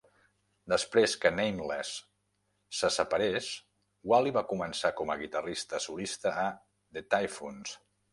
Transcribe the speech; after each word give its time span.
Després 0.71 1.11
que 1.25 1.29
Nameless 1.39 1.91
se 2.77 2.89
separés, 2.95 3.49
Walli 4.13 4.33
va 4.39 4.43
començar 4.53 4.91
com 5.03 5.13
a 5.13 5.19
guitarrista 5.21 5.83
solista 5.87 6.33
a 6.45 6.47
The 6.99 7.05
Typhoons. 7.15 7.77